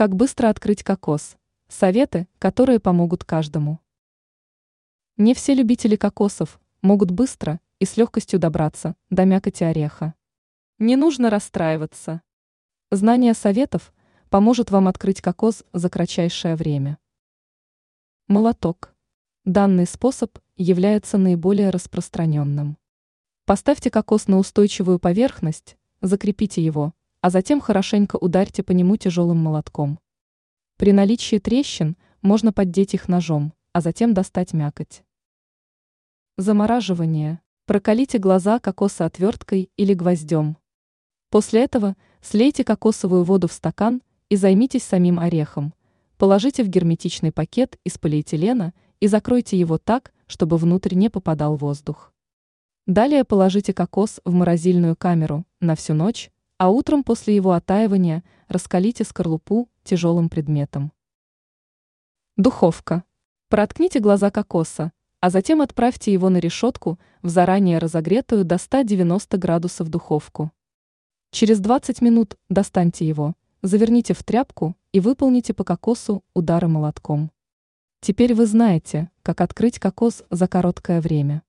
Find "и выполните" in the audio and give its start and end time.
74.92-75.54